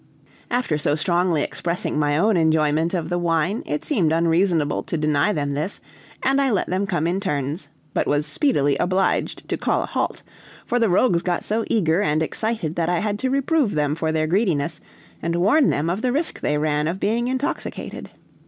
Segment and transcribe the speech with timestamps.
[0.49, 5.31] After so strongly expressing my own enjoyment of the wine, it seemed unreasonable to deny
[5.31, 5.79] them this,
[6.23, 10.23] and I let them come in turns, but was speedily obliged to call a halt;
[10.65, 14.11] for the rogues got so eager and excited that I had to reprove them for
[14.11, 14.81] their greediness,
[15.21, 18.09] and warn them of the risk they ran of being intoxicated.